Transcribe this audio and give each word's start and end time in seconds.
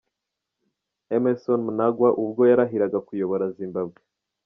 Emmerson 1.15 1.59
Mnangagwa 1.67 2.09
ubwo 2.23 2.41
yarahiriraga 2.49 2.97
kuyobora 3.07 3.45
Zimbabwe. 3.57 3.99